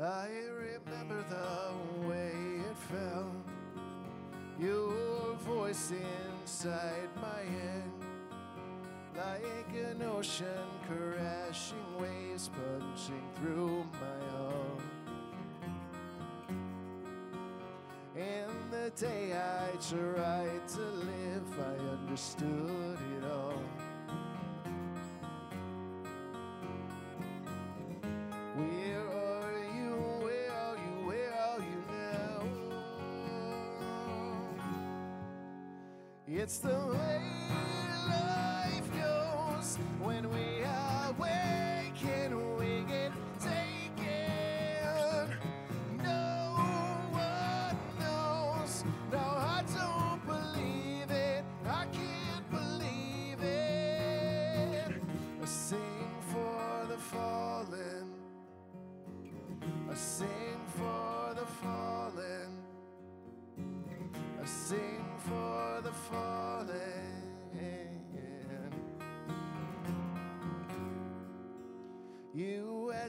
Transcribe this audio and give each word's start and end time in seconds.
I 0.00 0.28
remember 0.54 1.24
the 1.28 2.06
way 2.06 2.30
it 2.60 2.76
felt. 2.88 3.34
Your 4.60 5.34
voice 5.40 5.90
inside 5.90 7.08
my 7.16 7.42
head. 7.42 7.82
Like 9.16 9.74
an 9.74 10.02
ocean 10.02 10.46
crashing 10.86 11.98
waves 11.98 12.48
punching 12.48 13.28
through 13.40 13.84
my 13.94 14.20
heart. 14.36 14.82
And 18.14 18.70
the 18.70 18.90
day 18.90 19.32
I 19.32 19.76
tried 19.78 20.68
to 20.68 20.80
live, 20.80 21.58
I 21.58 21.74
understood 21.94 22.98
it 23.16 23.24
all. 23.32 23.47
It's 36.40 36.58
the 36.58 36.68
way 36.68 37.20
life 38.08 38.88
goes 38.94 39.76
when 39.98 40.30
we 40.30 40.62
are 40.62 41.12
waking, 41.18 42.56
we 42.56 42.82
get 42.82 43.10
taken. 43.40 43.96
No 45.96 46.54
one 47.10 47.76
knows. 47.98 48.84
No, 49.10 49.18
I 49.18 49.64
don't 49.74 50.24
believe 50.24 51.10
it. 51.10 51.44
I 51.66 51.86
can't 51.86 52.48
believe 52.52 53.42
it. 53.42 54.92
I 55.42 55.44
sing 55.44 56.22
for 56.28 56.86
the 56.88 56.98
fallen. 56.98 58.14
I 59.90 59.94
sing 59.94 60.37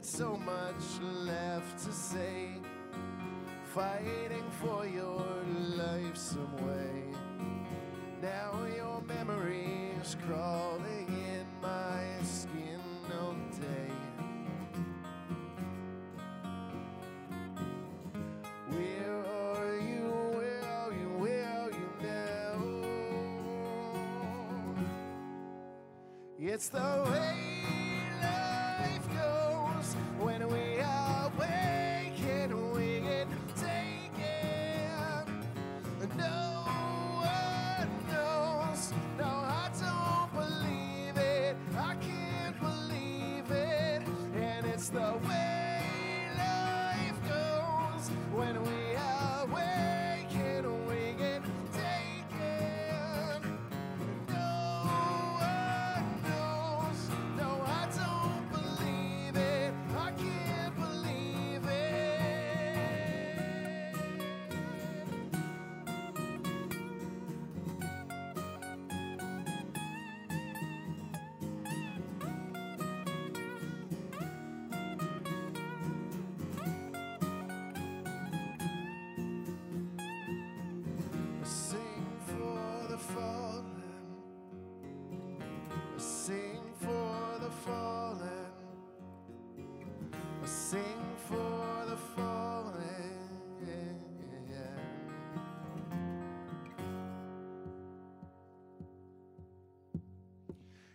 had 0.00 0.06
so 0.06 0.34
much 0.46 0.98
left 1.26 1.76
to 1.84 1.92
say, 1.92 2.48
fighting 3.64 4.50
for 4.62 4.86
your 4.86 5.26
life 5.76 6.16
some 6.16 6.56
way. 6.66 7.04
Now 8.22 8.64
your 8.74 9.02
memories 9.02 10.16
crawling 10.26 11.06
in 11.06 11.44
my 11.60 12.02
skin 12.22 12.80
all 13.20 13.34
day. 13.60 13.92
Where 18.70 19.18
are 19.18 19.76
you? 19.76 20.08
Where 20.38 20.64
are 20.78 20.92
you? 20.92 21.08
Where 21.18 21.44
are 21.44 21.70
you 21.70 21.88
now? 22.00 22.56
It's 26.38 26.70
the 26.70 27.04
way 27.06 27.49
the 44.92 44.98
way 45.28 45.39
sing 90.50 90.80
for 91.28 91.84
the 91.88 91.96
fallen. 91.96 92.80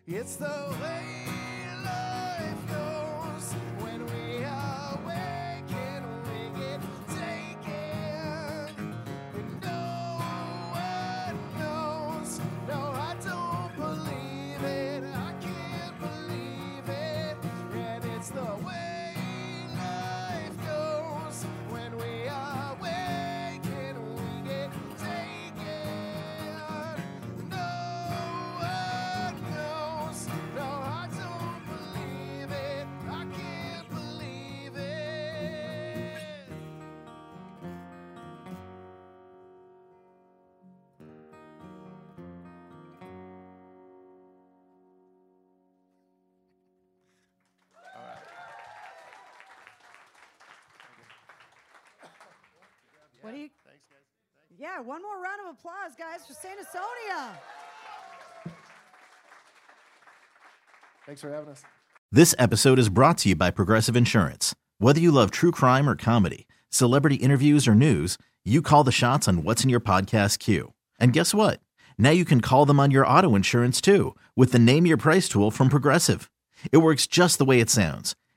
It's 0.07 0.35
the 0.35 0.45
way 0.81 1.65
life 1.83 2.67
goes 2.67 3.53
when 3.79 4.05
we 4.05 4.43
are 4.43 4.99
waking, 5.07 6.03
we 6.29 6.59
get 6.59 6.81
taken. 7.09 8.75
No 9.61 10.19
one 10.71 11.37
knows. 11.57 12.39
No, 12.67 12.79
I 13.09 13.15
don't 13.23 13.75
believe 13.77 14.63
it. 14.63 15.03
I 15.03 15.33
can't 15.41 15.99
believe 15.99 16.87
it. 16.87 17.37
And 17.73 18.05
it's 18.15 18.29
the 18.29 18.55
way 18.63 18.84
What 53.25 53.33
do 53.33 53.39
you? 53.39 53.49
Yeah, 54.55 54.79
one 54.81 55.01
more 55.01 55.19
round 55.19 55.41
of 55.41 55.55
applause, 55.55 55.95
guys, 55.97 56.27
for 56.27 56.33
Saint 56.33 56.59
Asonia. 56.59 57.31
Thanks 61.07 61.21
for 61.21 61.31
having 61.31 61.49
us. 61.49 61.63
This 62.11 62.35
episode 62.37 62.77
is 62.77 62.87
brought 62.87 63.17
to 63.19 63.29
you 63.29 63.35
by 63.35 63.49
Progressive 63.49 63.95
Insurance. 63.95 64.53
Whether 64.77 64.99
you 64.99 65.11
love 65.11 65.31
true 65.31 65.49
crime 65.49 65.89
or 65.89 65.95
comedy, 65.95 66.45
celebrity 66.69 67.15
interviews 67.15 67.67
or 67.67 67.73
news, 67.73 68.19
you 68.43 68.61
call 68.61 68.83
the 68.83 68.91
shots 68.91 69.27
on 69.27 69.41
what's 69.41 69.63
in 69.63 69.71
your 69.71 69.79
podcast 69.79 70.37
queue. 70.37 70.73
And 70.99 71.11
guess 71.11 71.33
what? 71.33 71.61
Now 71.97 72.11
you 72.11 72.25
can 72.25 72.41
call 72.41 72.67
them 72.67 72.79
on 72.79 72.91
your 72.91 73.07
auto 73.07 73.33
insurance 73.33 73.81
too 73.81 74.15
with 74.35 74.51
the 74.51 74.59
Name 74.59 74.85
Your 74.85 74.97
Price 74.97 75.27
tool 75.27 75.49
from 75.49 75.69
Progressive. 75.69 76.29
It 76.71 76.77
works 76.77 77.07
just 77.07 77.39
the 77.39 77.45
way 77.45 77.59
it 77.59 77.71
sounds. 77.71 78.15